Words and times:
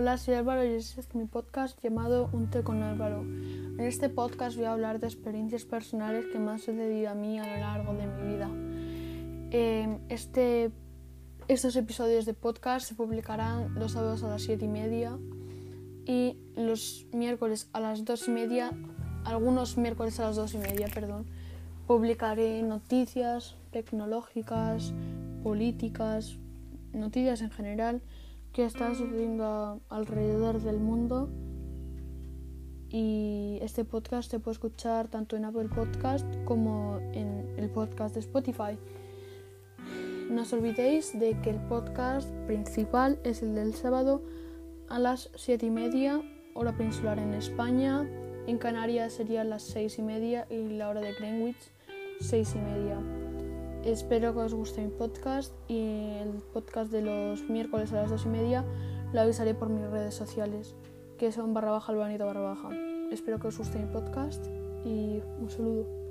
Hola, 0.00 0.16
soy 0.16 0.34
Álvaro 0.34 0.64
y 0.64 0.74
este 0.74 1.00
es 1.00 1.12
mi 1.16 1.24
podcast 1.24 1.76
llamado 1.82 2.30
Un 2.32 2.50
té 2.50 2.62
con 2.62 2.84
Álvaro. 2.84 3.22
En 3.22 3.80
este 3.80 4.08
podcast 4.08 4.56
voy 4.56 4.66
a 4.66 4.72
hablar 4.72 5.00
de 5.00 5.08
experiencias 5.08 5.64
personales 5.64 6.24
que 6.26 6.38
me 6.38 6.52
han 6.52 6.60
sucedido 6.60 7.10
a 7.10 7.14
mí 7.14 7.40
a 7.40 7.44
lo 7.44 7.56
largo 7.60 7.94
de 7.94 8.06
mi 8.06 8.36
vida. 8.36 8.48
Eh, 9.50 9.98
este, 10.08 10.70
estos 11.48 11.74
episodios 11.74 12.26
de 12.26 12.34
podcast 12.34 12.86
se 12.86 12.94
publicarán 12.94 13.74
los 13.74 13.90
sábados 13.90 14.22
a 14.22 14.28
las 14.28 14.42
7 14.42 14.66
y 14.66 14.68
media 14.68 15.18
y 16.06 16.38
los 16.54 17.04
miércoles 17.12 17.68
a 17.72 17.80
las 17.80 18.04
2 18.04 18.28
y 18.28 18.30
media, 18.30 18.70
algunos 19.24 19.76
miércoles 19.78 20.20
a 20.20 20.28
las 20.28 20.36
2 20.36 20.54
y 20.54 20.58
media, 20.58 20.86
perdón, 20.94 21.26
publicaré 21.88 22.62
noticias 22.62 23.56
tecnológicas, 23.72 24.94
políticas, 25.42 26.38
noticias 26.92 27.40
en 27.40 27.50
general 27.50 28.00
que 28.52 28.64
están 28.64 28.94
sucediendo 28.94 29.80
alrededor 29.88 30.60
del 30.60 30.78
mundo. 30.78 31.28
Y 32.90 33.58
este 33.60 33.84
podcast 33.84 34.30
se 34.30 34.40
puede 34.40 34.54
escuchar 34.54 35.08
tanto 35.08 35.36
en 35.36 35.44
Apple 35.44 35.68
Podcast 35.68 36.26
como 36.44 36.98
en 37.12 37.54
el 37.58 37.70
podcast 37.70 38.14
de 38.14 38.20
Spotify. 38.20 38.78
No 40.30 40.42
os 40.42 40.52
olvidéis 40.52 41.18
de 41.18 41.38
que 41.40 41.50
el 41.50 41.60
podcast 41.68 42.28
principal 42.46 43.18
es 43.24 43.42
el 43.42 43.54
del 43.54 43.74
sábado 43.74 44.22
a 44.88 44.98
las 44.98 45.30
7 45.34 45.66
y 45.66 45.70
media, 45.70 46.22
hora 46.54 46.76
peninsular 46.76 47.18
en 47.18 47.34
España. 47.34 48.08
En 48.46 48.58
Canarias 48.58 49.12
sería 49.12 49.44
las 49.44 49.62
6 49.64 49.98
y 49.98 50.02
media 50.02 50.46
y 50.50 50.68
la 50.70 50.88
hora 50.88 51.00
de 51.00 51.12
Greenwich 51.12 51.70
6 52.20 52.54
y 52.54 52.58
media. 52.58 53.27
Espero 53.88 54.34
que 54.34 54.40
os 54.40 54.52
guste 54.52 54.82
mi 54.82 54.90
podcast 54.90 55.54
y 55.66 55.78
el 56.20 56.42
podcast 56.52 56.92
de 56.92 57.00
los 57.00 57.48
miércoles 57.48 57.90
a 57.94 58.02
las 58.02 58.10
2 58.10 58.26
y 58.26 58.28
media 58.28 58.62
lo 59.14 59.22
avisaré 59.22 59.54
por 59.54 59.70
mis 59.70 59.88
redes 59.88 60.12
sociales, 60.14 60.74
que 61.16 61.32
son 61.32 61.54
barra 61.54 61.70
baja 61.70 61.92
albanito 61.92 62.26
barra 62.26 62.42
baja. 62.42 62.68
Espero 63.10 63.38
que 63.38 63.46
os 63.46 63.56
guste 63.56 63.78
mi 63.78 63.90
podcast 63.90 64.44
y 64.84 65.22
un 65.40 65.48
saludo. 65.48 66.07